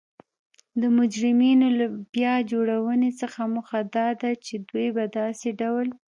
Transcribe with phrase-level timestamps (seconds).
[0.81, 5.87] د مجرمینو له بیا جوړونې څخه موخه دا ده چی دوی په داسې ډول